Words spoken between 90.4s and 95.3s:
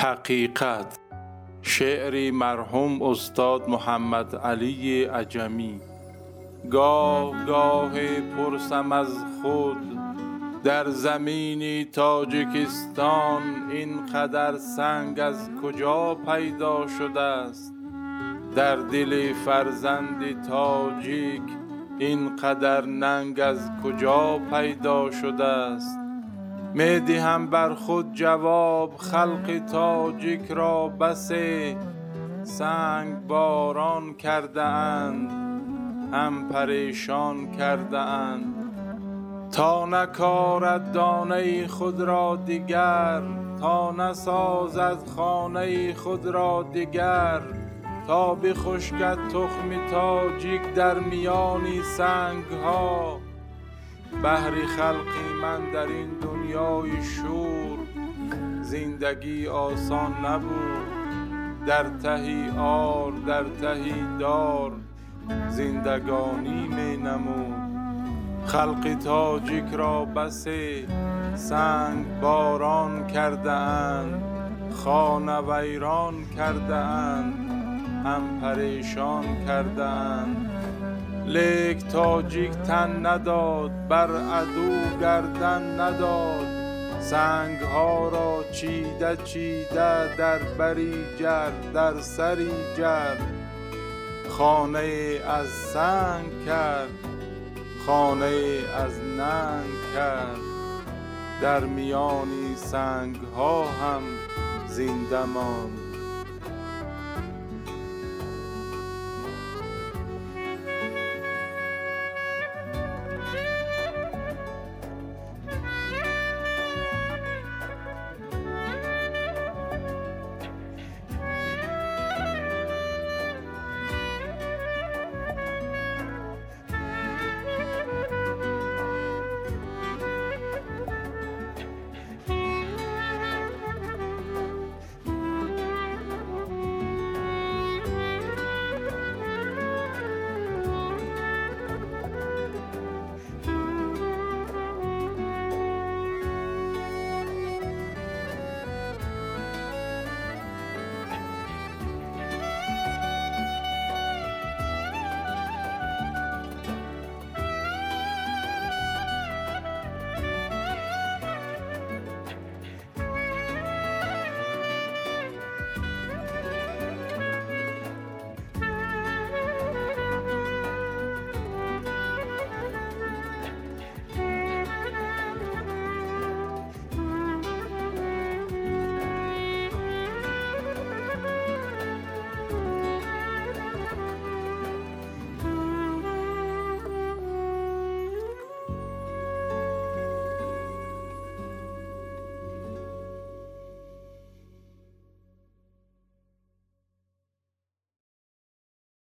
بری جر در سری جر. خانه